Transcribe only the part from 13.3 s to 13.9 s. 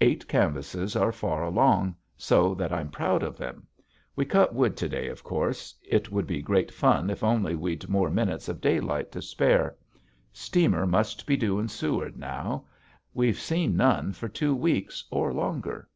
seen